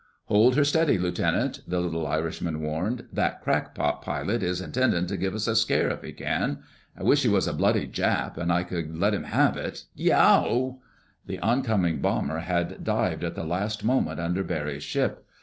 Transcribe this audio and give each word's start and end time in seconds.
"Hold 0.25 0.55
her 0.55 0.63
steady, 0.63 0.97
Lieutenant," 0.97 1.61
the 1.67 1.79
little 1.79 2.07
Irishman 2.07 2.59
warned. 2.59 3.05
"That 3.13 3.39
crackpot 3.43 4.01
pilot 4.01 4.41
is 4.41 4.59
intendin' 4.59 5.05
to 5.05 5.15
give 5.15 5.35
us 5.35 5.45
a 5.47 5.55
scare 5.55 5.89
if 5.91 6.01
he 6.01 6.11
can. 6.11 6.63
I 6.97 7.03
wish 7.03 7.21
he 7.21 7.29
wuz 7.29 7.41
a 7.47 7.53
bloody 7.53 7.85
Jap 7.85 8.35
and 8.35 8.51
I 8.51 8.63
could 8.63 8.97
let 8.97 9.13
him 9.13 9.25
have 9.25 9.57
it—yeow!" 9.57 10.79
The 11.27 11.37
oncoming 11.41 12.01
bomber 12.01 12.39
had 12.39 12.83
dived 12.83 13.23
at 13.23 13.35
the 13.35 13.45
last 13.45 13.83
moment 13.83 14.19
under 14.19 14.43
Barry's 14.43 14.81
ship. 14.81 15.23